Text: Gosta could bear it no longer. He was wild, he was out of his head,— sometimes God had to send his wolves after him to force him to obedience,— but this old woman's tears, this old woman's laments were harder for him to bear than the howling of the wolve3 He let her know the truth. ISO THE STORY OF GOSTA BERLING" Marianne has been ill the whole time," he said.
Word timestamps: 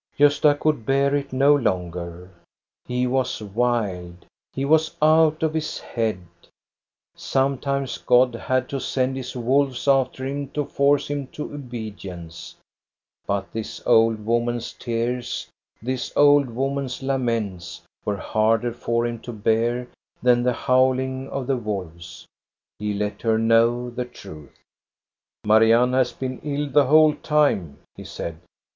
Gosta 0.17 0.59
could 0.59 0.83
bear 0.83 1.13
it 1.15 1.31
no 1.31 1.53
longer. 1.53 2.31
He 2.87 3.05
was 3.05 3.39
wild, 3.39 4.25
he 4.51 4.65
was 4.65 4.95
out 4.99 5.43
of 5.43 5.53
his 5.53 5.77
head,— 5.79 6.25
sometimes 7.15 7.99
God 7.99 8.33
had 8.33 8.67
to 8.69 8.79
send 8.79 9.15
his 9.15 9.35
wolves 9.35 9.87
after 9.87 10.25
him 10.25 10.47
to 10.53 10.65
force 10.65 11.07
him 11.07 11.27
to 11.33 11.53
obedience,— 11.53 12.55
but 13.27 13.51
this 13.51 13.79
old 13.85 14.25
woman's 14.25 14.73
tears, 14.73 15.47
this 15.83 16.11
old 16.15 16.49
woman's 16.49 17.03
laments 17.03 17.83
were 18.03 18.17
harder 18.17 18.73
for 18.73 19.05
him 19.05 19.19
to 19.19 19.31
bear 19.31 19.87
than 20.23 20.41
the 20.41 20.51
howling 20.53 21.29
of 21.29 21.45
the 21.45 21.59
wolve3 21.59 22.25
He 22.79 22.95
let 22.95 23.21
her 23.21 23.37
know 23.37 23.91
the 23.91 24.05
truth. 24.05 24.49
ISO 24.49 24.49
THE 24.49 25.45
STORY 25.45 25.45
OF 25.45 25.45
GOSTA 25.45 25.47
BERLING" 25.47 25.69
Marianne 25.71 25.93
has 25.93 26.11
been 26.13 26.39
ill 26.39 26.69
the 26.71 26.85
whole 26.87 27.13
time," 27.17 27.77
he 27.95 28.03
said. 28.03 28.39